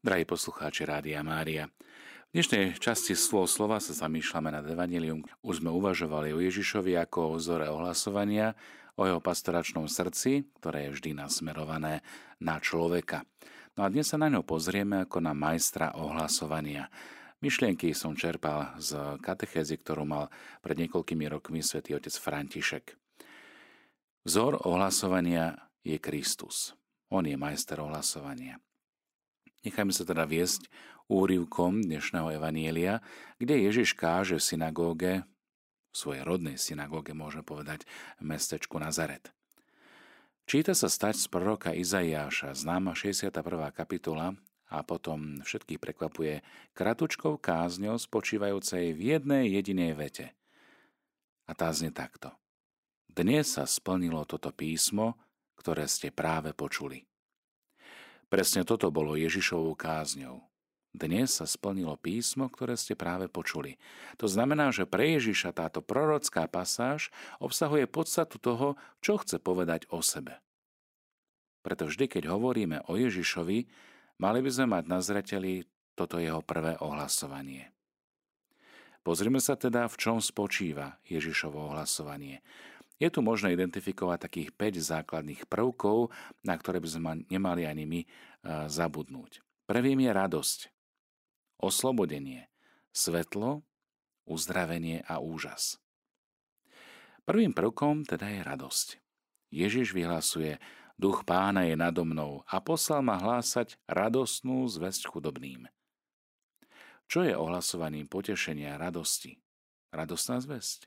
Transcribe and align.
Drahí 0.00 0.24
poslucháči 0.24 0.88
Rádia 0.88 1.20
Mária, 1.20 1.68
v 2.32 2.40
dnešnej 2.40 2.72
časti 2.80 3.12
svoj 3.12 3.44
slova 3.44 3.76
sa 3.84 3.92
zamýšľame 3.92 4.48
nad 4.48 4.64
Evangelium. 4.64 5.28
Už 5.44 5.60
sme 5.60 5.68
uvažovali 5.68 6.32
o 6.32 6.40
Ježišovi 6.40 6.96
ako 6.96 7.18
o 7.20 7.32
vzore 7.36 7.68
ohlasovania, 7.68 8.56
o 8.96 9.04
jeho 9.04 9.20
pastoračnom 9.20 9.92
srdci, 9.92 10.48
ktoré 10.56 10.88
je 10.88 10.96
vždy 10.96 11.20
nasmerované 11.20 12.00
na 12.40 12.56
človeka. 12.56 13.28
No 13.76 13.84
a 13.84 13.92
dnes 13.92 14.08
sa 14.08 14.16
na 14.16 14.32
ňo 14.32 14.40
pozrieme 14.40 15.04
ako 15.04 15.20
na 15.20 15.36
majstra 15.36 15.92
ohlasovania. 15.92 16.88
Myšlienky 17.44 17.92
som 17.92 18.16
čerpal 18.16 18.80
z 18.80 19.20
katechézy, 19.20 19.76
ktorú 19.84 20.08
mal 20.08 20.32
pred 20.64 20.80
niekoľkými 20.80 21.28
rokmi 21.28 21.60
svätý 21.60 21.92
otec 21.92 22.16
František. 22.16 22.96
Vzor 24.24 24.64
ohlasovania 24.64 25.60
je 25.84 26.00
Kristus. 26.00 26.72
On 27.12 27.20
je 27.20 27.36
majster 27.36 27.84
ohlasovania. 27.84 28.56
Nechajme 29.60 29.92
sa 29.92 30.08
teda 30.08 30.24
viesť 30.24 30.72
úrivkom 31.10 31.84
dnešného 31.84 32.40
evanielia, 32.40 33.04
kde 33.36 33.68
Ježiš 33.68 33.92
káže 33.92 34.40
v 34.40 34.46
synagóge, 34.46 35.12
v 35.90 35.96
svojej 35.96 36.24
rodnej 36.24 36.56
synagóge 36.56 37.12
môžeme 37.12 37.44
povedať, 37.44 37.84
mestečku 38.24 38.80
Nazaret. 38.80 39.28
Číta 40.48 40.72
sa 40.72 40.88
stať 40.88 41.20
z 41.20 41.26
proroka 41.28 41.76
Izaiáša, 41.76 42.56
známa 42.56 42.96
61. 42.96 43.30
kapitola, 43.76 44.32
a 44.70 44.86
potom 44.86 45.42
všetkých 45.42 45.82
prekvapuje 45.82 46.46
kratučkou 46.78 47.42
kázňou 47.42 47.98
spočívajúcej 47.98 48.94
v 48.94 49.18
jednej 49.18 49.50
jedinej 49.50 49.98
vete. 49.98 50.26
A 51.50 51.52
tá 51.58 51.74
znie 51.74 51.90
takto. 51.90 52.30
Dnes 53.10 53.58
sa 53.58 53.66
splnilo 53.66 54.22
toto 54.22 54.54
písmo, 54.54 55.18
ktoré 55.58 55.90
ste 55.90 56.14
práve 56.14 56.54
počuli. 56.54 57.09
Presne 58.30 58.62
toto 58.62 58.94
bolo 58.94 59.18
Ježišovou 59.18 59.74
kázňou. 59.74 60.38
Dnes 60.94 61.34
sa 61.34 61.50
splnilo 61.50 61.98
písmo, 61.98 62.46
ktoré 62.46 62.78
ste 62.78 62.94
práve 62.94 63.26
počuli. 63.26 63.74
To 64.22 64.30
znamená, 64.30 64.70
že 64.70 64.86
pre 64.86 65.18
Ježiša 65.18 65.50
táto 65.50 65.82
prorocká 65.82 66.46
pasáž 66.46 67.10
obsahuje 67.42 67.90
podstatu 67.90 68.38
toho, 68.38 68.78
čo 69.02 69.18
chce 69.18 69.42
povedať 69.42 69.90
o 69.90 69.98
sebe. 69.98 70.38
Preto 71.66 71.90
vždy, 71.90 72.06
keď 72.06 72.30
hovoríme 72.30 72.86
o 72.86 72.94
Ježišovi, 72.94 73.66
mali 74.22 74.38
by 74.46 74.50
sme 74.54 74.66
mať 74.78 74.84
na 74.86 74.98
zreteli 75.02 75.66
toto 75.98 76.22
jeho 76.22 76.38
prvé 76.38 76.78
ohlasovanie. 76.78 77.74
Pozrime 79.02 79.42
sa 79.42 79.58
teda, 79.58 79.90
v 79.90 79.96
čom 79.98 80.22
spočíva 80.22 81.02
Ježišovo 81.02 81.74
ohlasovanie. 81.74 82.46
Je 83.00 83.08
tu 83.08 83.24
možné 83.24 83.56
identifikovať 83.56 84.28
takých 84.28 84.50
5 84.52 84.76
základných 84.76 85.48
prvkov, 85.48 86.12
na 86.44 86.52
ktoré 86.52 86.84
by 86.84 86.88
sme 86.88 87.10
nemali 87.32 87.64
ani 87.64 87.88
my 87.88 88.00
e, 88.04 88.08
zabudnúť. 88.68 89.40
Prvým 89.64 90.04
je 90.04 90.10
radosť, 90.12 90.60
oslobodenie, 91.64 92.52
svetlo, 92.92 93.64
uzdravenie 94.28 95.00
a 95.08 95.16
úžas. 95.16 95.80
Prvým 97.24 97.56
prvkom 97.56 98.04
teda 98.04 98.28
je 98.28 98.40
radosť. 98.44 98.88
Ježiš 99.48 99.96
vyhlasuje, 99.96 100.60
duch 101.00 101.24
pána 101.24 101.64
je 101.64 101.80
nado 101.80 102.04
mnou 102.04 102.44
a 102.44 102.60
poslal 102.60 103.00
ma 103.00 103.16
hlásať 103.16 103.80
radostnú 103.88 104.68
zväzť 104.68 105.08
chudobným. 105.08 105.72
Čo 107.10 107.26
je 107.26 107.34
ohlasovaním 107.34 108.06
potešenia 108.06 108.76
radosti? 108.76 109.40
Radostná 109.90 110.38
zväzť. 110.38 110.86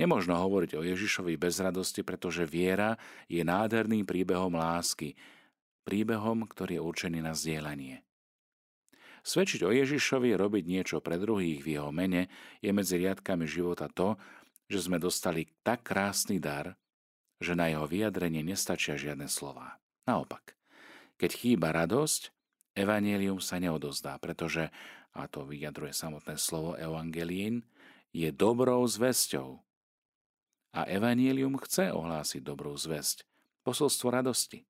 Nemožno 0.00 0.38
hovoriť 0.38 0.76
o 0.78 0.86
Ježišovi 0.86 1.36
bez 1.36 1.60
radosti, 1.60 2.00
pretože 2.00 2.48
viera 2.48 2.96
je 3.28 3.44
nádherným 3.44 4.08
príbehom 4.08 4.56
lásky, 4.56 5.18
príbehom, 5.84 6.46
ktorý 6.48 6.78
je 6.78 6.82
určený 6.82 7.18
na 7.20 7.36
zdieľanie. 7.36 8.04
Svedčiť 9.20 9.60
o 9.68 9.70
Ježišovi, 9.70 10.32
robiť 10.32 10.64
niečo 10.64 10.96
pre 11.04 11.20
druhých 11.20 11.60
v 11.60 11.76
jeho 11.76 11.92
mene 11.92 12.32
je 12.64 12.72
medzi 12.72 12.96
riadkami 12.96 13.44
života 13.44 13.92
to, 13.92 14.16
že 14.70 14.88
sme 14.88 14.96
dostali 14.96 15.44
tak 15.60 15.84
krásny 15.84 16.40
dar, 16.40 16.72
že 17.40 17.52
na 17.52 17.68
jeho 17.68 17.84
vyjadrenie 17.84 18.40
nestačia 18.40 18.96
žiadne 18.96 19.28
slova. 19.28 19.76
Naopak, 20.08 20.56
keď 21.20 21.30
chýba 21.36 21.68
radosť, 21.72 22.32
evanielium 22.72 23.44
sa 23.44 23.60
neodozdá, 23.60 24.16
pretože, 24.16 24.72
a 25.12 25.28
to 25.28 25.44
vyjadruje 25.44 25.92
samotné 25.92 26.40
slovo 26.40 26.78
evangelín, 26.80 27.66
je 28.16 28.32
dobrou 28.32 28.80
zväzťou, 28.88 29.60
a 30.74 30.86
Evangelium 30.86 31.58
chce 31.58 31.90
ohlásiť 31.90 32.42
dobrú 32.42 32.74
zväzť, 32.78 33.26
posolstvo 33.66 34.08
radosti. 34.10 34.66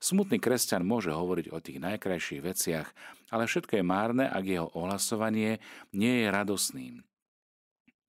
Smutný 0.00 0.40
kresťan 0.40 0.80
môže 0.80 1.12
hovoriť 1.12 1.52
o 1.52 1.60
tých 1.60 1.78
najkrajších 1.80 2.40
veciach, 2.40 2.88
ale 3.28 3.44
všetko 3.44 3.80
je 3.80 3.84
márne, 3.84 4.24
ak 4.24 4.44
jeho 4.44 4.68
ohlasovanie 4.72 5.60
nie 5.92 6.24
je 6.24 6.26
radosným. 6.32 6.94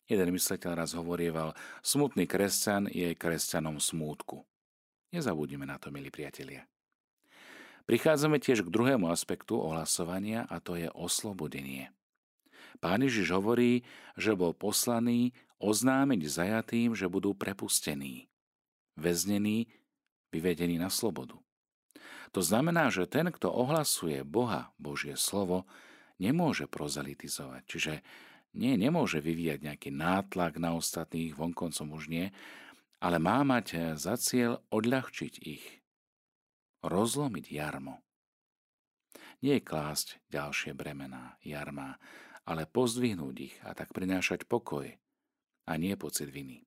Jeden 0.06 0.29
mysliteľ 0.38 0.72
raz 0.78 0.94
hovorieval, 0.94 1.57
smutný 1.81 2.29
kresťan 2.29 2.88
je 2.88 3.12
kresťanom 3.18 3.81
smútku. 3.81 4.45
Nezabudnime 5.12 5.66
na 5.66 5.81
to, 5.81 5.90
milí 5.90 6.13
priatelia. 6.13 6.69
Prichádzame 7.85 8.41
tiež 8.41 8.66
k 8.66 8.74
druhému 8.74 9.09
aspektu 9.09 9.57
ohlasovania 9.62 10.45
a 10.50 10.57
to 10.62 10.78
je 10.78 10.90
oslobodenie. 10.94 11.94
Pán 12.81 13.01
Ježiš 13.01 13.34
hovorí, 13.34 13.85
že 14.18 14.35
bol 14.35 14.51
poslaný 14.53 15.31
oznámiť 15.60 16.22
zajatým, 16.28 16.94
že 16.94 17.12
budú 17.12 17.32
prepustení, 17.36 18.28
väznení, 19.00 19.72
vyvedení 20.32 20.76
na 20.76 20.92
slobodu. 20.92 21.40
To 22.36 22.44
znamená, 22.44 22.92
že 22.92 23.08
ten, 23.08 23.32
kto 23.32 23.48
ohlasuje 23.48 24.28
Boha, 24.28 24.76
Božie 24.76 25.16
slovo, 25.16 25.64
nemôže 26.20 26.68
prozalitizovať, 26.68 27.64
čiže 27.64 27.94
nie, 28.56 28.76
nemôže 28.80 29.20
vyvíjať 29.20 29.60
nejaký 29.64 29.90
nátlak 29.92 30.60
na 30.60 30.76
ostatných, 30.76 31.36
vonkoncom 31.36 31.92
už 31.92 32.08
nie, 32.08 32.32
ale 33.04 33.20
má 33.20 33.44
mať 33.44 34.00
za 34.00 34.16
cieľ 34.16 34.64
odľahčiť 34.72 35.34
ich, 35.44 35.66
rozlomiť 36.84 37.46
jarmo. 37.52 38.00
Nie 39.44 39.60
klásť 39.60 40.24
ďalšie 40.32 40.72
bremená, 40.72 41.36
jarma, 41.44 42.00
ale 42.48 42.64
pozdvihnúť 42.64 43.36
ich 43.40 43.56
a 43.68 43.76
tak 43.76 43.92
prinášať 43.92 44.48
pokoj, 44.48 44.88
a 45.66 45.78
nie 45.78 45.98
pocit 45.98 46.30
viny. 46.30 46.64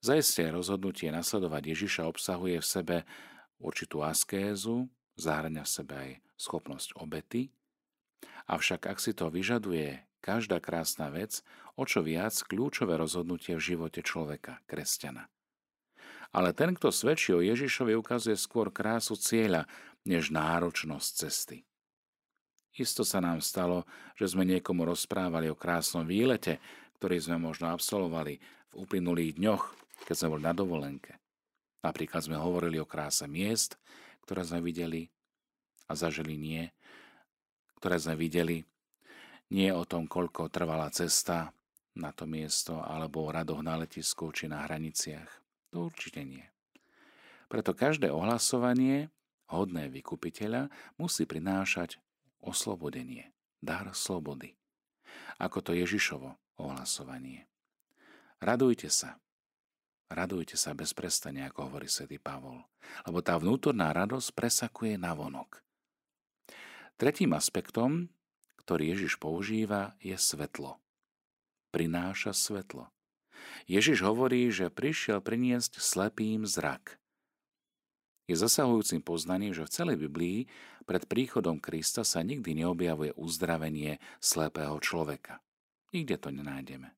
Zajisté 0.00 0.48
rozhodnutie 0.48 1.12
nasledovať 1.12 1.62
Ježiša 1.76 2.02
obsahuje 2.08 2.58
v 2.58 2.66
sebe 2.66 2.96
určitú 3.60 4.00
askézu, 4.00 4.88
zahrania 5.14 5.64
v 5.64 5.74
sebe 5.74 5.94
aj 5.94 6.10
schopnosť 6.40 6.96
obety, 6.96 7.52
avšak 8.48 8.88
ak 8.88 8.98
si 8.98 9.12
to 9.12 9.28
vyžaduje 9.28 10.00
každá 10.24 10.60
krásna 10.60 11.12
vec, 11.12 11.44
o 11.76 11.84
čo 11.84 12.00
viac 12.04 12.32
kľúčové 12.48 12.96
rozhodnutie 12.96 13.56
v 13.56 13.66
živote 13.72 14.00
človeka, 14.00 14.60
kresťana. 14.68 15.28
Ale 16.30 16.54
ten, 16.54 16.76
kto 16.76 16.94
svedčí 16.94 17.34
o 17.34 17.42
Ježišovi, 17.42 17.96
ukazuje 17.98 18.38
skôr 18.38 18.70
krásu 18.70 19.18
cieľa, 19.18 19.66
než 20.06 20.32
náročnosť 20.32 21.10
cesty. 21.12 21.58
Isto 22.78 23.02
sa 23.02 23.18
nám 23.20 23.42
stalo, 23.42 23.84
že 24.14 24.30
sme 24.30 24.46
niekomu 24.46 24.86
rozprávali 24.86 25.50
o 25.50 25.58
krásnom 25.58 26.06
výlete, 26.06 26.62
ktorý 27.00 27.16
sme 27.16 27.40
možno 27.40 27.72
absolvovali 27.72 28.36
v 28.70 28.74
uplynulých 28.76 29.40
dňoch, 29.40 29.62
keď 30.04 30.14
sme 30.20 30.36
boli 30.36 30.44
na 30.44 30.52
dovolenke. 30.52 31.16
Napríklad 31.80 32.28
sme 32.28 32.36
hovorili 32.36 32.76
o 32.76 32.84
kráse 32.84 33.24
miest, 33.24 33.80
ktoré 34.28 34.44
sme 34.44 34.60
videli 34.60 35.08
a 35.88 35.96
zažili 35.96 36.36
nie, 36.36 36.68
ktoré 37.80 37.96
sme 37.96 38.20
videli, 38.20 38.68
nie 39.48 39.72
o 39.72 39.88
tom, 39.88 40.04
koľko 40.04 40.52
trvala 40.52 40.92
cesta 40.92 41.56
na 41.96 42.12
to 42.12 42.28
miesto, 42.28 42.84
alebo 42.84 43.24
o 43.24 43.32
radoch 43.32 43.64
na 43.64 43.80
letisku 43.80 44.28
či 44.36 44.44
na 44.46 44.68
hraniciach. 44.68 45.40
To 45.72 45.88
určite 45.88 46.20
nie. 46.20 46.44
Preto 47.48 47.72
každé 47.72 48.12
ohlasovanie 48.12 49.08
hodné 49.48 49.88
vykupiteľa 49.88 50.68
musí 51.00 51.24
prinášať 51.24 51.96
oslobodenie, 52.44 53.32
dar 53.64 53.88
slobody. 53.96 54.52
Ako 55.40 55.64
to 55.64 55.72
Ježišovo 55.72 56.36
ohlasovanie. 56.60 57.48
Radujte 58.40 58.92
sa. 58.92 59.16
Radujte 60.10 60.58
sa 60.58 60.74
bez 60.74 60.90
prestania, 60.90 61.46
ako 61.46 61.70
hovorí 61.70 61.86
svätý 61.86 62.18
Pavol, 62.18 62.66
lebo 63.06 63.22
tá 63.22 63.38
vnútorná 63.38 63.94
radosť 63.94 64.34
presakuje 64.34 64.98
na 64.98 65.14
vonok. 65.14 65.62
Tretím 66.98 67.32
aspektom, 67.32 68.10
ktorý 68.58 68.92
Ježiš 68.92 69.16
používa, 69.22 69.94
je 70.02 70.18
svetlo. 70.18 70.82
Prináša 71.70 72.34
svetlo. 72.34 72.90
Ježiš 73.70 74.02
hovorí, 74.02 74.50
že 74.50 74.68
prišiel 74.68 75.22
priniesť 75.22 75.78
slepým 75.78 76.42
zrak. 76.42 76.98
Je 78.26 78.38
zasahujúcim 78.38 79.02
poznaním, 79.02 79.50
že 79.50 79.66
v 79.66 79.74
celej 79.74 79.96
Biblii 80.06 80.46
pred 80.86 81.02
príchodom 81.06 81.58
Krista 81.58 82.06
sa 82.06 82.22
nikdy 82.22 82.62
neobjavuje 82.62 83.14
uzdravenie 83.18 83.98
slepého 84.22 84.78
človeka. 84.78 85.42
Nikde 85.90 86.16
to 86.22 86.30
nenájdeme. 86.30 86.94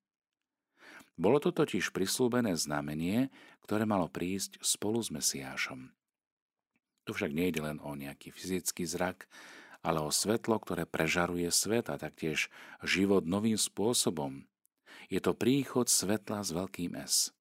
Bolo 1.17 1.41
to 1.41 1.53
totiž 1.53 1.93
prislúbené 1.93 2.57
znamenie, 2.57 3.29
ktoré 3.65 3.85
malo 3.85 4.09
prísť 4.09 4.61
spolu 4.65 5.01
s 5.01 5.13
Mesiášom. 5.13 5.93
Tu 7.05 7.11
však 7.13 7.33
nejde 7.35 7.61
len 7.61 7.79
o 7.83 7.93
nejaký 7.99 8.31
fyzický 8.31 8.87
zrak, 8.87 9.27
ale 9.83 9.99
o 9.99 10.15
svetlo, 10.15 10.57
ktoré 10.63 10.87
prežaruje 10.87 11.51
svet 11.51 11.91
a 11.91 11.99
taktiež 11.99 12.47
život 12.81 13.27
novým 13.27 13.59
spôsobom. 13.59 14.47
Je 15.11 15.19
to 15.19 15.35
príchod 15.35 15.91
svetla 15.91 16.47
s 16.47 16.55
veľkým 16.55 16.95
S. 16.95 17.35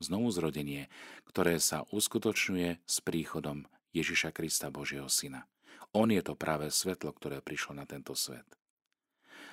Znovu 0.00 0.32
zrodenie, 0.32 0.88
ktoré 1.28 1.60
sa 1.60 1.84
uskutočňuje 1.90 2.80
s 2.86 2.96
príchodom 3.04 3.68
Ježiša 3.92 4.30
Krista 4.32 4.70
Božieho 4.70 5.10
Syna. 5.10 5.44
On 5.90 6.06
je 6.06 6.22
to 6.22 6.38
práve 6.38 6.70
svetlo, 6.70 7.10
ktoré 7.10 7.42
prišlo 7.42 7.74
na 7.74 7.84
tento 7.84 8.14
svet. 8.14 8.59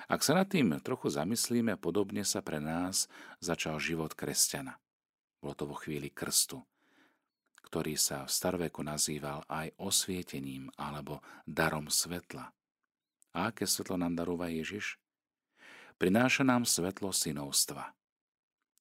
Ak 0.08 0.24
sa 0.24 0.32
nad 0.32 0.48
tým 0.48 0.80
trochu 0.80 1.12
zamyslíme, 1.12 1.76
podobne 1.76 2.24
sa 2.24 2.40
pre 2.40 2.56
nás 2.56 3.12
začal 3.44 3.76
život 3.76 4.16
kresťana. 4.16 4.80
Bolo 5.44 5.52
to 5.52 5.64
vo 5.68 5.76
chvíli 5.76 6.08
krstu, 6.08 6.64
ktorý 7.68 7.92
sa 8.00 8.24
v 8.24 8.32
staroveku 8.32 8.80
nazýval 8.80 9.44
aj 9.52 9.76
osvietením 9.76 10.72
alebo 10.80 11.20
darom 11.44 11.92
svetla. 11.92 12.48
A 13.36 13.52
aké 13.52 13.68
svetlo 13.68 14.00
nám 14.00 14.16
darúva 14.16 14.48
Ježiš? 14.48 14.96
Prináša 16.00 16.40
nám 16.40 16.64
svetlo 16.64 17.12
synovstva. 17.12 17.92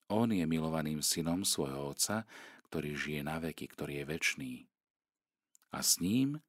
On 0.08 0.32
je 0.32 0.48
milovaným 0.48 1.04
synom 1.04 1.44
svojho 1.44 1.92
Otca, 1.92 2.24
ktorý 2.72 2.96
žije 2.96 3.22
na 3.28 3.44
veky, 3.44 3.68
ktorý 3.68 4.00
je 4.00 4.06
väčší. 4.08 4.54
A 5.76 5.84
s 5.84 6.00
ním 6.00 6.40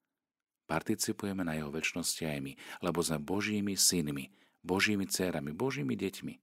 participujeme 0.71 1.43
na 1.43 1.59
jeho 1.59 1.75
väčšnosti 1.75 2.23
aj 2.23 2.39
my, 2.39 2.53
lebo 2.87 3.03
sme 3.03 3.19
Božími 3.19 3.75
synmi, 3.75 4.31
Božími 4.69 5.09
dcerami, 5.09 5.57
Božími 5.57 5.97
deťmi, 5.97 6.35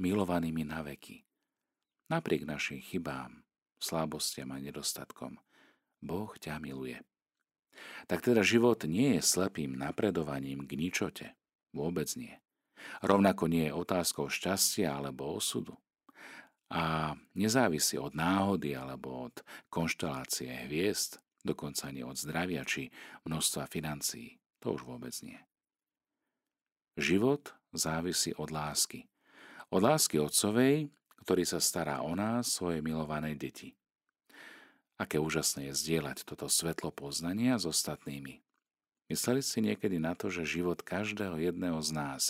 milovanými 0.00 0.64
na 0.64 0.80
veky. 0.80 1.28
Napriek 2.08 2.48
našim 2.48 2.80
chybám, 2.80 3.44
slabostiam 3.76 4.48
a 4.56 4.56
nedostatkom. 4.56 5.36
Boh 6.00 6.32
ťa 6.40 6.56
miluje. 6.56 7.04
Tak 8.08 8.24
teda 8.24 8.40
život 8.40 8.80
nie 8.88 9.20
je 9.20 9.22
slepým 9.28 9.76
napredovaním 9.76 10.64
k 10.64 10.72
ničote. 10.80 11.26
Vôbec 11.76 12.08
nie. 12.16 12.32
Rovnako 13.04 13.52
nie 13.52 13.68
je 13.68 13.76
otázkou 13.76 14.32
šťastia 14.32 14.96
alebo 14.96 15.36
osudu. 15.36 15.76
A 16.72 17.14
nezávisí 17.36 18.00
od 18.00 18.16
náhody 18.16 18.72
alebo 18.72 19.28
od 19.28 19.44
konštelácie 19.68 20.50
hviezd, 20.66 21.20
dokonca 21.44 21.92
ani 21.92 22.02
od 22.02 22.16
zdravia 22.16 22.64
či 22.64 22.88
množstva 23.28 23.68
financií. 23.68 24.40
To 24.64 24.74
už 24.74 24.88
vôbec 24.88 25.14
nie. 25.20 25.38
Život 26.96 27.52
závisí 27.76 28.32
od 28.36 28.50
lásky. 28.50 29.08
Od 29.70 29.82
lásky 29.84 30.18
otcovej, 30.20 30.90
ktorý 31.26 31.44
sa 31.44 31.60
stará 31.60 32.02
o 32.02 32.12
nás, 32.14 32.50
svoje 32.50 32.82
milované 32.82 33.34
deti. 33.34 33.76
Aké 34.96 35.20
úžasné 35.20 35.68
je 35.68 35.74
zdieľať 35.76 36.24
toto 36.24 36.48
svetlo 36.48 36.88
poznania 36.88 37.60
s 37.60 37.68
ostatnými. 37.68 38.40
Mysleli 39.06 39.38
ste 39.44 39.62
niekedy 39.62 40.02
na 40.02 40.18
to, 40.18 40.32
že 40.32 40.58
život 40.58 40.82
každého 40.82 41.38
jedného 41.38 41.78
z 41.78 41.90
nás, 41.94 42.22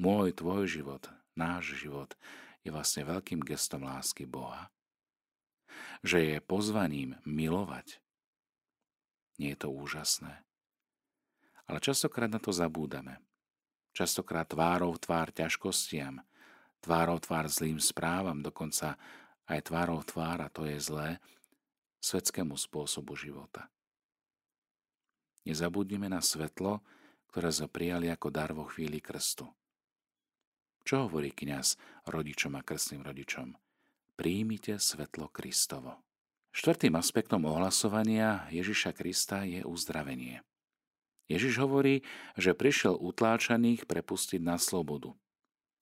môj, 0.00 0.34
tvoj 0.34 0.66
život, 0.66 1.06
náš 1.38 1.78
život, 1.78 2.16
je 2.64 2.72
vlastne 2.72 3.06
veľkým 3.06 3.44
gestom 3.44 3.84
lásky 3.84 4.24
Boha? 4.24 4.72
Že 6.00 6.18
je 6.34 6.36
pozvaním 6.40 7.20
milovať? 7.22 8.00
Nie 9.38 9.54
je 9.54 9.66
to 9.66 9.68
úžasné? 9.70 10.42
Ale 11.68 11.78
častokrát 11.82 12.30
na 12.30 12.40
to 12.40 12.50
zabúdame. 12.50 13.20
Častokrát 13.94 14.50
tvárov 14.50 14.98
tvár 14.98 15.30
ťažkostiam, 15.30 16.18
tvárou 16.82 17.22
tvár 17.22 17.46
zlým 17.46 17.78
správam, 17.78 18.42
dokonca 18.42 18.98
aj 19.46 19.70
tvárou 19.70 20.02
tvár, 20.02 20.42
a 20.42 20.50
to 20.50 20.66
je 20.66 20.82
zlé, 20.82 21.22
svetskému 22.02 22.58
spôsobu 22.58 23.14
života. 23.14 23.70
Nezabudnime 25.46 26.10
na 26.10 26.18
svetlo, 26.18 26.82
ktoré 27.30 27.54
sme 27.54 27.70
prijali 27.70 28.10
ako 28.10 28.28
dar 28.34 28.50
vo 28.50 28.66
chvíli 28.66 28.98
krstu. 28.98 29.46
Čo 30.84 31.08
hovorí 31.08 31.32
kňaz 31.32 31.78
rodičom 32.10 32.58
a 32.58 32.66
krstným 32.66 33.00
rodičom? 33.00 33.56
Príjmite 34.18 34.76
svetlo 34.76 35.32
Kristovo. 35.32 36.02
Štvrtým 36.54 36.94
aspektom 36.94 37.46
ohlasovania 37.48 38.46
Ježiša 38.52 38.94
Krista 38.94 39.42
je 39.42 39.64
uzdravenie. 39.66 40.44
Ježiš 41.26 41.60
hovorí, 41.60 42.04
že 42.36 42.52
prišiel 42.52 43.00
utláčaných 43.00 43.88
prepustiť 43.88 44.40
na 44.44 44.60
slobodu 44.60 45.16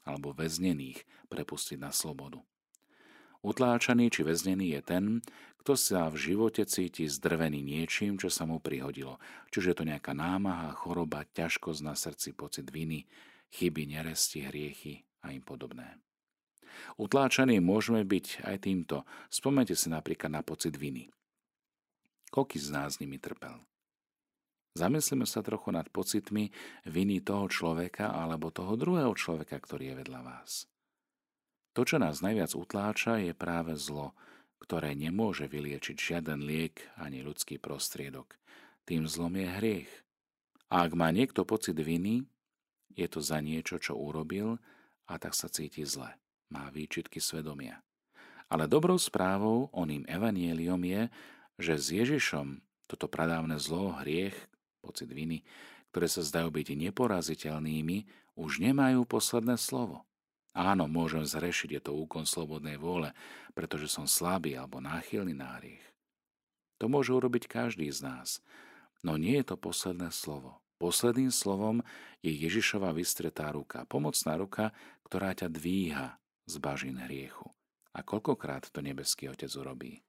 alebo 0.03 0.35
väznených 0.35 1.07
prepustiť 1.31 1.79
na 1.79 1.95
slobodu. 1.95 2.43
Utláčaný 3.43 4.11
či 4.15 4.23
väznený 4.23 4.79
je 4.79 4.81
ten, 4.87 5.05
kto 5.63 5.75
sa 5.75 6.07
v 6.11 6.31
živote 6.31 6.63
cíti 6.63 7.11
zdrvený 7.11 7.59
niečím, 7.59 8.19
čo 8.19 8.31
sa 8.31 8.47
mu 8.47 8.63
prihodilo. 8.63 9.19
Čiže 9.51 9.75
je 9.75 9.77
to 9.79 9.89
nejaká 9.89 10.15
námaha, 10.15 10.75
choroba, 10.79 11.27
ťažkosť 11.27 11.81
na 11.83 11.95
srdci, 11.99 12.35
pocit 12.39 12.71
viny, 12.71 13.07
chyby, 13.51 13.99
neresti, 13.99 14.47
hriechy 14.47 15.03
a 15.27 15.35
im 15.35 15.43
podobné. 15.43 15.99
Utláčaní 16.99 17.59
môžeme 17.59 18.07
byť 18.07 18.47
aj 18.47 18.57
týmto. 18.63 18.97
Spomente 19.27 19.75
si 19.75 19.91
napríklad 19.91 20.31
na 20.31 20.43
pocit 20.47 20.79
viny. 20.79 21.11
Koľký 22.31 22.59
z 22.63 22.69
nás 22.75 22.99
nimi 23.03 23.19
trpel? 23.19 23.59
Zamyslíme 24.73 25.29
sa 25.29 25.45
trochu 25.45 25.69
nad 25.69 25.85
pocitmi 25.93 26.49
viny 26.89 27.21
toho 27.21 27.45
človeka 27.53 28.09
alebo 28.09 28.49
toho 28.49 28.73
druhého 28.73 29.13
človeka, 29.13 29.61
ktorý 29.61 29.93
je 29.93 29.99
vedľa 30.01 30.21
vás. 30.25 30.65
To, 31.77 31.85
čo 31.85 32.01
nás 32.01 32.25
najviac 32.25 32.57
utláča, 32.57 33.21
je 33.21 33.37
práve 33.37 33.77
zlo, 33.77 34.17
ktoré 34.65 34.97
nemôže 34.97 35.45
vyliečiť 35.49 35.97
žiaden 35.97 36.45
liek 36.45 36.89
ani 36.97 37.21
ľudský 37.21 37.61
prostriedok. 37.61 38.37
Tým 38.89 39.05
zlom 39.05 39.37
je 39.37 39.49
hriech. 39.49 39.93
A 40.73 40.89
ak 40.89 40.97
má 40.97 41.13
niekto 41.13 41.45
pocit 41.45 41.77
viny, 41.77 42.25
je 42.97 43.09
to 43.09 43.21
za 43.21 43.45
niečo, 43.45 43.77
čo 43.77 43.97
urobil 43.97 44.57
a 45.09 45.21
tak 45.21 45.37
sa 45.37 45.53
cíti 45.53 45.85
zle. 45.85 46.17
Má 46.49 46.73
výčitky 46.73 47.21
svedomia. 47.21 47.81
Ale 48.53 48.69
dobrou 48.69 48.97
správou, 49.01 49.73
oným 49.73 50.05
evanieliom 50.09 50.81
je, 50.85 51.03
že 51.61 51.75
s 51.77 51.87
Ježišom 51.93 52.61
toto 52.85 53.09
pradávne 53.09 53.57
zlo, 53.57 53.97
hriech, 54.05 54.37
pocit 54.83 55.07
viny, 55.07 55.47
ktoré 55.95 56.11
sa 56.11 56.27
zdajú 56.27 56.51
byť 56.51 56.75
neporaziteľnými, 56.75 57.97
už 58.35 58.59
nemajú 58.59 59.07
posledné 59.07 59.55
slovo. 59.55 60.03
Áno, 60.53 60.85
môžem 60.85 61.25
zrešiť, 61.25 61.79
je 61.79 61.83
to 61.89 61.97
úkon 61.97 62.29
slobodnej 62.29 62.77
vôle, 62.77 63.15
pretože 63.57 63.89
som 63.89 64.05
slabý 64.05 64.59
alebo 64.59 64.83
náchylný 64.85 65.33
na 65.33 65.57
hriech. 65.57 65.85
To 66.83 66.91
môže 66.91 67.15
urobiť 67.15 67.49
každý 67.49 67.89
z 67.89 68.05
nás, 68.05 68.29
no 69.07 69.17
nie 69.17 69.41
je 69.41 69.55
to 69.55 69.57
posledné 69.57 70.11
slovo. 70.13 70.61
Posledným 70.83 71.31
slovom 71.31 71.87
je 72.27 72.35
Ježišova 72.35 72.91
vystretá 72.91 73.55
ruka, 73.55 73.87
pomocná 73.87 74.35
ruka, 74.35 74.75
ktorá 75.07 75.31
ťa 75.31 75.47
dvíha 75.47 76.19
z 76.51 76.55
bažín 76.59 76.99
hriechu. 76.99 77.47
A 77.95 78.03
koľkokrát 78.03 78.67
to 78.73 78.83
nebeský 78.83 79.31
Otec 79.31 79.53
urobí? 79.55 80.03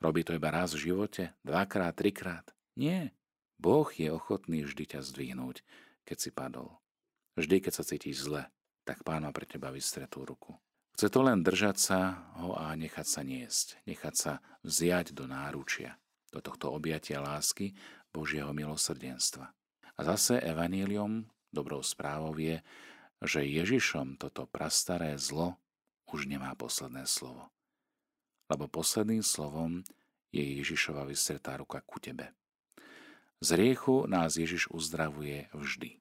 Robí 0.00 0.24
to 0.24 0.32
iba 0.32 0.48
raz 0.48 0.72
v 0.72 0.88
živote? 0.88 1.36
Dvakrát, 1.44 1.92
trikrát? 1.92 2.48
Nie. 2.80 3.12
Boh 3.60 3.92
je 3.92 4.08
ochotný 4.08 4.64
vždy 4.64 4.96
ťa 4.96 5.04
zdvihnúť, 5.04 5.60
keď 6.08 6.16
si 6.16 6.30
padol. 6.32 6.80
Vždy, 7.36 7.60
keď 7.60 7.72
sa 7.76 7.84
cítiš 7.84 8.24
zle, 8.24 8.48
tak 8.88 9.04
Pán 9.04 9.28
má 9.28 9.36
pre 9.36 9.44
teba 9.44 9.68
vystretú 9.68 10.24
ruku. 10.24 10.56
Chce 10.96 11.12
to 11.12 11.20
len 11.20 11.44
držať 11.44 11.76
sa 11.76 12.00
ho 12.40 12.56
a 12.56 12.72
nechať 12.72 13.06
sa 13.06 13.20
niesť, 13.20 13.84
nechať 13.84 14.14
sa 14.16 14.32
vziať 14.64 15.12
do 15.12 15.28
náručia, 15.28 16.00
do 16.32 16.40
tohto 16.40 16.72
objatia 16.72 17.20
lásky 17.20 17.76
Božieho 18.08 18.50
milosrdenstva. 18.56 19.52
A 19.96 20.00
zase 20.08 20.40
evanílium, 20.40 21.28
dobrou 21.52 21.84
správou 21.84 22.32
je, 22.40 22.64
že 23.20 23.44
Ježišom 23.44 24.16
toto 24.16 24.48
prastaré 24.48 25.20
zlo 25.20 25.60
už 26.08 26.24
nemá 26.24 26.56
posledné 26.56 27.04
slovo. 27.04 27.52
Lebo 28.48 28.72
posledným 28.72 29.20
slovom 29.20 29.84
je 30.32 30.42
Ježišova 30.42 31.04
vystretá 31.04 31.60
ruka 31.60 31.84
ku 31.84 32.00
tebe. 32.00 32.32
Z 33.40 33.56
riechu 33.56 34.04
nás 34.04 34.36
Ježiš 34.36 34.68
uzdravuje 34.68 35.48
vždy. 35.56 35.96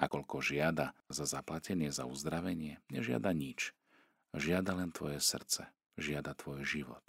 A 0.00 0.08
koľko 0.08 0.40
žiada 0.40 0.96
za 1.12 1.28
zaplatenie, 1.28 1.92
za 1.92 2.08
uzdravenie, 2.08 2.80
nežiada 2.88 3.36
nič. 3.36 3.76
Žiada 4.32 4.80
len 4.80 4.88
tvoje 4.88 5.20
srdce, 5.20 5.68
žiada 6.00 6.32
tvoj 6.32 6.64
život. 6.64 7.04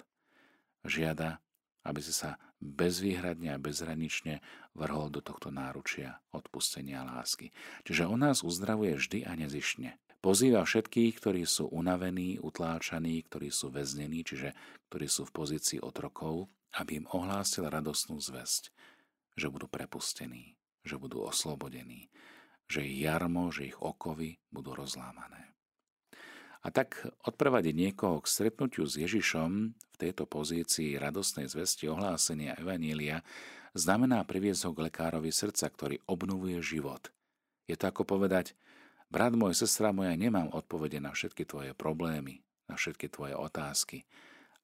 Žiada, 0.83 1.39
aby 1.87 2.03
si 2.03 2.11
sa 2.11 2.43
bezvýhradne 2.59 3.55
a 3.55 3.63
bezhranične 3.63 4.43
vrhol 4.75 5.07
do 5.07 5.23
tohto 5.23 5.47
náručia 5.47 6.19
odpustenia 6.35 7.07
lásky. 7.07 7.55
Čiže 7.87 8.11
on 8.11 8.19
nás 8.19 8.43
uzdravuje 8.43 8.99
vždy 8.99 9.23
a 9.23 9.31
nezišne. 9.39 9.95
Pozýva 10.19 10.67
všetkých, 10.67 11.23
ktorí 11.23 11.47
sú 11.47 11.71
unavení, 11.71 12.35
utláčaní, 12.43 13.23
ktorí 13.31 13.47
sú 13.47 13.71
väznení, 13.71 14.27
čiže 14.27 14.51
ktorí 14.91 15.07
sú 15.07 15.23
v 15.23 15.35
pozícii 15.39 15.79
otrokov, 15.79 16.51
aby 16.75 16.99
im 16.99 17.07
ohlásil 17.15 17.71
radosnú 17.71 18.19
zväzť 18.19 18.75
že 19.33 19.49
budú 19.49 19.65
prepustení, 19.69 20.57
že 20.85 20.99
budú 20.99 21.25
oslobodení, 21.25 22.09
že 22.69 22.85
ich 22.85 23.03
jarmo, 23.03 23.49
že 23.49 23.73
ich 23.73 23.77
okovy 23.77 24.39
budú 24.53 24.77
rozlámané. 24.77 25.53
A 26.63 26.71
tak 26.71 27.03
odprevadiť 27.27 27.75
niekoho 27.75 28.23
k 28.23 28.31
stretnutiu 28.31 28.87
s 28.87 28.95
Ježišom 28.95 29.51
v 29.75 29.95
tejto 29.99 30.23
pozícii 30.23 30.95
radostnej 30.95 31.51
zvesti 31.51 31.91
ohlásenia 31.91 32.55
Evanília 32.55 33.19
znamená 33.75 34.23
priviesť 34.23 34.69
ho 34.69 34.71
k 34.71 34.87
lekárovi 34.87 35.27
srdca, 35.27 35.67
ktorý 35.67 35.99
obnovuje 36.07 36.63
život. 36.63 37.11
Je 37.67 37.75
to 37.75 37.91
ako 37.91 38.07
povedať, 38.07 38.55
brat 39.11 39.35
môj, 39.35 39.59
sestra 39.59 39.91
moja, 39.91 40.15
nemám 40.15 40.55
odpovede 40.55 41.03
na 41.03 41.11
všetky 41.11 41.43
tvoje 41.43 41.75
problémy, 41.75 42.39
na 42.71 42.79
všetky 42.79 43.11
tvoje 43.11 43.35
otázky, 43.35 44.07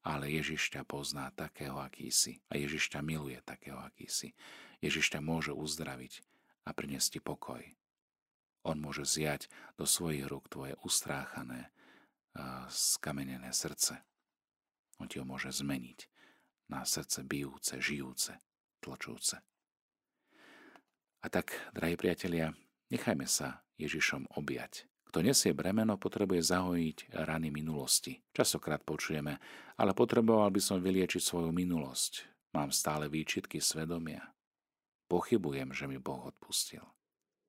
ale 0.04 0.32
Ježiš 0.32 0.72
ťa 0.74 0.88
pozná 0.88 1.32
takého, 1.36 1.78
aký 1.80 2.10
si. 2.10 2.40
A 2.48 2.58
Ježiš 2.58 2.92
ťa 2.92 3.04
miluje 3.04 3.40
takého, 3.44 3.80
aký 3.80 4.08
si. 4.08 4.34
Ježiš 4.80 5.12
ťa 5.12 5.20
môže 5.20 5.52
uzdraviť 5.52 6.24
a 6.68 6.72
priniesť 6.72 7.18
ti 7.18 7.20
pokoj. 7.20 7.62
On 8.68 8.76
môže 8.76 9.08
zjať 9.08 9.48
do 9.80 9.88
svojich 9.88 10.28
rúk 10.28 10.52
tvoje 10.52 10.76
ustráchané, 10.84 11.72
skamenené 12.68 13.52
srdce. 13.56 14.04
On 15.00 15.08
ti 15.08 15.20
ho 15.20 15.26
môže 15.28 15.52
zmeniť 15.52 16.12
na 16.68 16.84
srdce 16.84 17.24
bijúce, 17.24 17.80
žijúce, 17.80 18.36
tločúce. 18.84 19.40
A 21.24 21.28
tak, 21.28 21.56
drahí 21.72 21.96
priatelia, 21.96 22.52
nechajme 22.92 23.28
sa 23.28 23.64
Ježišom 23.80 24.28
objať. 24.36 24.89
Kto 25.10 25.26
nesie 25.26 25.58
bremeno, 25.58 25.98
potrebuje 25.98 26.46
zahojiť 26.54 26.98
rany 27.26 27.50
minulosti. 27.50 28.22
Časokrát 28.30 28.86
počujeme, 28.86 29.42
ale 29.82 29.98
potreboval 29.98 30.54
by 30.54 30.62
som 30.62 30.78
vyliečiť 30.78 31.22
svoju 31.22 31.50
minulosť. 31.50 32.30
Mám 32.54 32.70
stále 32.70 33.10
výčitky 33.10 33.58
svedomia. 33.58 34.22
Pochybujem, 35.10 35.74
že 35.74 35.90
mi 35.90 35.98
Boh 35.98 36.30
odpustil. 36.30 36.86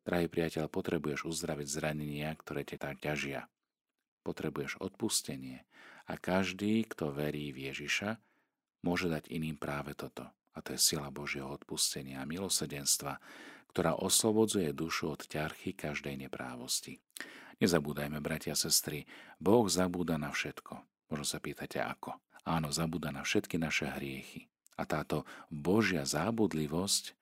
Drahý 0.01 0.33
priateľ, 0.33 0.73
potrebuješ 0.73 1.29
uzdraviť 1.29 1.69
zranenia, 1.69 2.33
ktoré 2.33 2.65
te 2.65 2.81
tak 2.81 3.05
ťažia 3.05 3.45
potrebuješ 4.23 4.81
odpustenie 4.81 5.65
a 6.07 6.15
každý, 6.21 6.85
kto 6.87 7.13
verí 7.13 7.51
v 7.51 7.73
Ježiša, 7.73 8.21
môže 8.85 9.09
dať 9.09 9.33
iným 9.33 9.57
práve 9.57 9.97
toto. 9.97 10.29
A 10.55 10.59
to 10.63 10.75
je 10.75 10.81
sila 10.83 11.09
Božieho 11.15 11.47
odpustenia 11.47 12.21
a 12.21 12.29
milosedenstva, 12.29 13.23
ktorá 13.71 13.95
oslobodzuje 14.03 14.75
dušu 14.75 15.15
od 15.15 15.23
ťarchy 15.31 15.79
každej 15.79 16.27
neprávosti. 16.27 16.99
Nezabúdajme, 17.61 18.25
bratia 18.25 18.57
a 18.57 18.59
sestry, 18.59 19.05
Boh 19.37 19.69
zabúda 19.69 20.17
na 20.17 20.33
všetko. 20.33 20.81
Možno 21.13 21.27
sa 21.29 21.39
pýtate 21.45 21.77
ako. 21.77 22.17
Áno, 22.49 22.73
zabúda 22.73 23.13
na 23.13 23.21
všetky 23.21 23.61
naše 23.61 23.85
hriechy. 23.85 24.49
A 24.81 24.89
táto 24.89 25.29
Božia 25.53 26.09
zábudlivosť, 26.09 27.13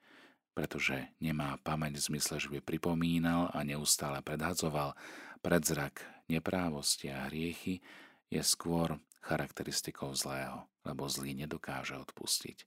pretože 0.54 1.10
nemá 1.18 1.58
pamäť 1.66 1.98
v 1.98 2.06
zmysle, 2.14 2.38
že 2.38 2.48
by 2.54 2.62
pripomínal 2.62 3.50
a 3.50 3.66
neustále 3.66 4.22
predhadzoval 4.22 4.94
predzrak 5.42 6.06
neprávosti 6.30 7.10
a 7.10 7.26
hriechy 7.26 7.82
je 8.30 8.38
skôr 8.38 9.02
charakteristikou 9.18 10.14
zlého, 10.14 10.70
lebo 10.86 11.10
zlý 11.10 11.34
nedokáže 11.34 11.98
odpustiť. 11.98 12.62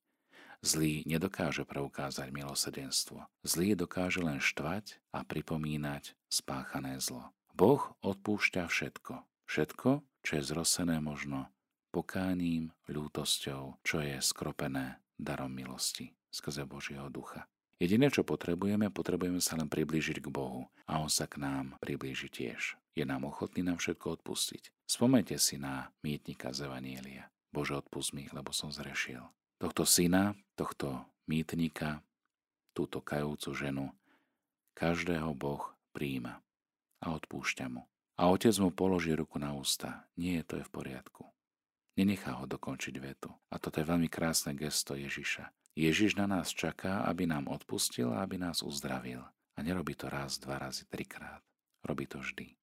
Zlý 0.61 1.07
nedokáže 1.07 1.63
preukázať 1.63 2.29
milosedenstvo. 2.35 3.25
Zlý 3.41 3.73
dokáže 3.73 4.21
len 4.21 4.43
štvať 4.43 4.99
a 5.15 5.23
pripomínať 5.23 6.13
spáchané 6.29 6.99
zlo. 7.01 7.31
Boh 7.55 7.81
odpúšťa 8.01 8.67
všetko. 8.67 9.13
Všetko, 9.47 9.89
čo 10.23 10.31
je 10.37 10.43
zrosené 10.43 11.03
možno 11.03 11.51
pokáním, 11.91 12.71
ľútosťou, 12.87 13.83
čo 13.83 13.97
je 13.99 14.15
skropené 14.23 15.03
darom 15.19 15.51
milosti 15.51 16.15
skrze 16.31 16.63
Božieho 16.63 17.11
ducha. 17.11 17.45
Jediné, 17.81 18.07
čo 18.13 18.23
potrebujeme, 18.23 18.87
potrebujeme 18.93 19.43
sa 19.43 19.59
len 19.59 19.67
priblížiť 19.67 20.23
k 20.23 20.31
Bohu 20.31 20.69
a 20.87 21.01
On 21.01 21.11
sa 21.11 21.27
k 21.27 21.41
nám 21.41 21.75
priblíži 21.83 22.31
tiež. 22.31 22.79
Je 22.95 23.03
nám 23.03 23.27
ochotný 23.27 23.65
nám 23.65 23.81
všetko 23.81 24.21
odpustiť. 24.21 24.71
Spomente 24.87 25.35
si 25.41 25.59
na 25.59 25.89
mýtnika 26.05 26.55
z 26.55 26.69
Evanielia. 26.69 27.27
Bože, 27.51 27.75
odpust 27.75 28.15
mi, 28.15 28.31
lebo 28.31 28.55
som 28.55 28.71
zrešiel. 28.71 29.27
Tohto 29.59 29.83
syna, 29.83 30.37
tohto 30.55 31.03
mýtnika, 31.27 31.99
túto 32.71 33.03
kajúcu 33.03 33.49
ženu, 33.51 33.85
každého 34.77 35.35
Boh 35.35 35.73
príjima 35.91 36.39
a 37.01 37.17
odpúšťa 37.17 37.65
mu. 37.67 37.83
A 38.21 38.29
otec 38.29 38.53
mu 38.61 38.69
položí 38.69 39.17
ruku 39.17 39.41
na 39.41 39.57
ústa. 39.57 40.05
Nie, 40.13 40.45
to 40.45 40.61
je 40.61 40.63
v 40.63 40.71
poriadku. 40.71 41.25
Nenechá 41.97 42.37
ho 42.37 42.45
dokončiť 42.45 42.95
vetu. 43.01 43.33
A 43.49 43.57
toto 43.57 43.81
je 43.81 43.89
veľmi 43.89 44.07
krásne 44.07 44.53
gesto 44.53 44.93
Ježiša. 44.93 45.49
Ježiš 45.73 46.15
na 46.15 46.29
nás 46.29 46.53
čaká, 46.53 47.01
aby 47.09 47.25
nám 47.25 47.49
odpustil 47.49 48.13
a 48.13 48.21
aby 48.21 48.37
nás 48.37 48.61
uzdravil. 48.61 49.25
A 49.57 49.59
nerobí 49.65 49.97
to 49.97 50.07
raz, 50.07 50.37
dva 50.37 50.61
razy, 50.61 50.85
trikrát. 50.85 51.41
Robí 51.81 52.05
to 52.05 52.21
vždy. 52.21 52.53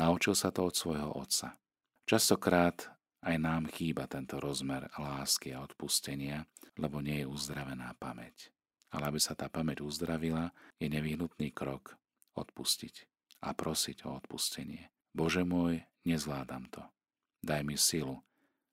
Naučil 0.00 0.32
sa 0.32 0.48
to 0.48 0.64
od 0.64 0.74
svojho 0.74 1.12
otca. 1.12 1.60
Častokrát 2.08 2.88
aj 3.22 3.36
nám 3.36 3.68
chýba 3.68 4.08
tento 4.08 4.40
rozmer 4.40 4.88
lásky 4.96 5.52
a 5.52 5.62
odpustenia, 5.62 6.48
lebo 6.80 7.04
nie 7.04 7.22
je 7.22 7.30
uzdravená 7.30 7.92
pamäť. 8.00 8.48
Ale 8.88 9.12
aby 9.12 9.20
sa 9.20 9.36
tá 9.36 9.52
pamäť 9.52 9.84
uzdravila, 9.84 10.50
je 10.80 10.88
nevyhnutný 10.88 11.52
krok 11.52 12.00
odpustiť 12.32 13.11
a 13.42 13.50
prosiť 13.52 14.06
o 14.06 14.16
odpustenie. 14.16 14.88
Bože 15.12 15.42
môj, 15.42 15.82
nezvládam 16.06 16.70
to. 16.72 16.82
Daj 17.42 17.62
mi 17.66 17.74
silu 17.74 18.22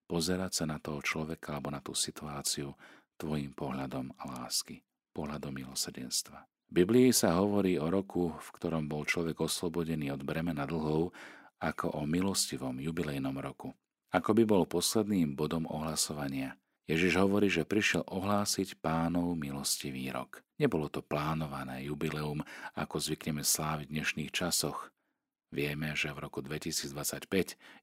pozerať 0.09 0.51
sa 0.51 0.65
na 0.65 0.81
toho 0.81 1.05
človeka 1.05 1.53
alebo 1.53 1.69
na 1.69 1.77
tú 1.85 1.93
situáciu 1.93 2.73
tvojim 3.21 3.53
pohľadom 3.53 4.09
lásky, 4.25 4.81
pohľadom 5.13 5.53
milosedenstva. 5.53 6.49
V 6.69 6.85
Biblii 6.85 7.13
sa 7.13 7.38
hovorí 7.38 7.77
o 7.77 7.85
roku, 7.93 8.33
v 8.33 8.49
ktorom 8.57 8.89
bol 8.89 9.05
človek 9.05 9.38
oslobodený 9.45 10.09
od 10.09 10.25
bremena 10.25 10.65
dlhov, 10.65 11.13
ako 11.61 11.85
o 11.93 12.01
milostivom 12.09 12.81
jubilejnom 12.81 13.38
roku. 13.38 13.69
Ako 14.09 14.33
by 14.33 14.43
bol 14.49 14.65
posledným 14.65 15.38
bodom 15.38 15.69
ohlasovania. 15.69 16.57
Ježiš 16.89 17.22
hovorí, 17.22 17.53
že 17.53 17.69
prišiel 17.69 18.01
ohlásiť 18.10 18.81
pánov 18.81 19.38
milostivý 19.38 20.10
rok. 20.10 20.41
Nebolo 20.58 20.89
to 20.89 21.05
plánované 21.05 21.86
jubileum, 21.86 22.41
ako 22.74 22.98
zvykneme 22.98 23.46
sláviť 23.46 23.93
v 23.93 23.96
dnešných 24.01 24.34
časoch. 24.34 24.89
Vieme, 25.53 25.93
že 25.93 26.10
v 26.10 26.25
roku 26.25 26.41
2025 26.41 27.29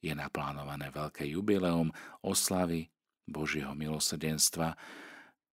je 0.03 0.11
naplánované 0.11 0.91
veľké 0.91 1.23
jubileum 1.23 1.95
oslavy 2.19 2.91
Božieho 3.31 3.79
milosedenstva, 3.79 4.75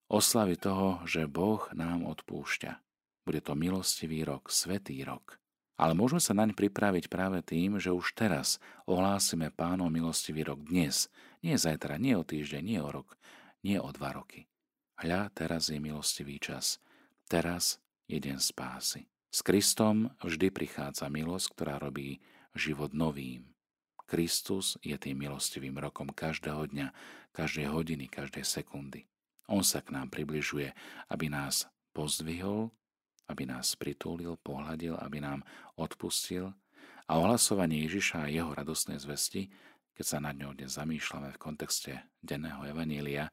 oslavy 0.10 0.58
toho, 0.58 1.06
že 1.06 1.30
Boh 1.30 1.62
nám 1.78 2.10
odpúšťa. 2.10 2.82
Bude 3.22 3.38
to 3.46 3.54
milostivý 3.54 4.26
rok, 4.26 4.50
svetý 4.50 4.98
rok. 5.06 5.38
Ale 5.78 5.94
môžeme 5.94 6.22
sa 6.22 6.34
naň 6.34 6.58
pripraviť 6.58 7.06
práve 7.06 7.46
tým, 7.46 7.78
že 7.78 7.94
už 7.94 8.18
teraz 8.18 8.58
ohlásime 8.90 9.54
pánov 9.54 9.94
milostivý 9.94 10.42
rok 10.42 10.66
dnes. 10.66 11.06
Nie 11.46 11.62
zajtra, 11.62 12.02
nie 12.02 12.18
o 12.18 12.26
týždeň, 12.26 12.62
nie 12.66 12.82
o 12.82 12.90
rok, 12.90 13.18
nie 13.64 13.80
o 13.80 13.90
dva 13.96 14.14
roky. 14.14 14.46
Hľa, 15.00 15.32
teraz 15.34 15.72
je 15.72 15.80
milostivý 15.80 16.38
čas. 16.38 16.78
Teraz 17.26 17.80
je 18.06 18.20
deň 18.20 18.38
spásy. 18.38 19.10
S 19.34 19.42
Kristom 19.42 20.14
vždy 20.22 20.54
prichádza 20.54 21.10
milosť, 21.10 21.58
ktorá 21.58 21.82
robí 21.82 22.22
život 22.54 22.94
novým. 22.94 23.50
Kristus 24.06 24.78
je 24.86 24.94
tým 25.00 25.26
milostivým 25.26 25.74
rokom 25.82 26.14
každého 26.14 26.70
dňa, 26.70 26.94
každej 27.34 27.66
hodiny, 27.72 28.06
každej 28.06 28.46
sekundy. 28.46 29.10
On 29.50 29.66
sa 29.66 29.82
k 29.82 29.90
nám 29.90 30.14
približuje, 30.14 30.70
aby 31.10 31.34
nás 31.34 31.66
pozdvihol, 31.98 32.70
aby 33.26 33.50
nás 33.50 33.74
pritúlil, 33.74 34.38
pohľadil, 34.38 35.00
aby 35.02 35.24
nám 35.24 35.42
odpustil 35.80 36.54
a 37.10 37.12
ohlasovanie 37.18 37.84
Ježiša 37.90 38.28
a 38.28 38.32
jeho 38.32 38.52
radostnej 38.54 39.00
zvesti, 39.02 39.50
keď 39.94 40.06
sa 40.06 40.18
nad 40.18 40.34
ňou 40.34 40.58
dnes 40.58 40.74
zamýšľame 40.74 41.30
v 41.34 41.42
kontexte 41.42 41.94
denného 42.20 42.66
evanília, 42.66 43.30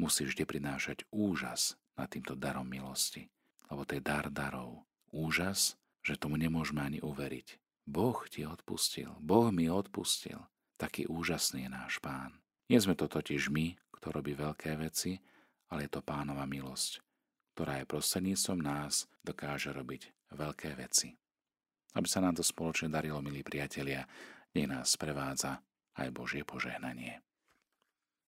musí 0.00 0.24
vždy 0.24 0.48
prinášať 0.48 1.04
úžas 1.12 1.76
nad 1.96 2.08
týmto 2.08 2.32
darom 2.32 2.64
milosti. 2.64 3.28
Lebo 3.68 3.84
to 3.84 3.96
je 3.96 4.02
dar 4.04 4.32
darov. 4.32 4.84
Úžas, 5.12 5.76
že 6.00 6.16
tomu 6.16 6.40
nemôžeme 6.40 6.80
ani 6.80 6.98
uveriť. 7.04 7.60
Boh 7.84 8.16
ti 8.30 8.46
odpustil, 8.48 9.12
Boh 9.20 9.52
mi 9.52 9.68
odpustil. 9.68 10.38
Taký 10.80 11.06
úžasný 11.06 11.68
je 11.68 11.70
náš 11.70 11.94
pán. 12.00 12.40
Nie 12.70 12.80
sme 12.80 12.96
to 12.96 13.06
totiž 13.06 13.52
my, 13.52 13.76
kto 14.00 14.10
robí 14.10 14.32
veľké 14.34 14.74
veci, 14.80 15.20
ale 15.70 15.86
je 15.86 15.90
to 15.92 16.02
pánova 16.02 16.48
milosť, 16.48 17.04
ktorá 17.54 17.82
je 17.82 17.90
prostredníctvom 17.90 18.58
nás 18.64 19.06
dokáže 19.22 19.70
robiť 19.70 20.32
veľké 20.32 20.74
veci. 20.74 21.12
Aby 21.92 22.08
sa 22.08 22.24
nám 22.24 22.40
to 22.40 22.44
spoločne 22.44 22.88
darilo, 22.88 23.20
milí 23.20 23.44
priatelia, 23.44 24.08
nech 24.56 24.68
nás 24.68 24.96
prevádza 24.96 25.60
aj 25.96 26.08
Božie 26.12 26.42
požehnanie. 26.44 27.20